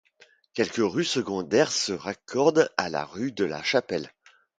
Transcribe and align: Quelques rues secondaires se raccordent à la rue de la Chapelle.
Quelques 0.55 0.81
rues 0.81 1.03
secondaires 1.05 1.71
se 1.71 1.91
raccordent 1.91 2.71
à 2.75 2.89
la 2.89 3.05
rue 3.05 3.31
de 3.31 3.45
la 3.45 3.61
Chapelle. 3.61 4.11